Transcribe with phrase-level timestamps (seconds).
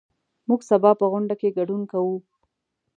[0.47, 2.17] موږ سبا په غونډه کې ګډون کوو.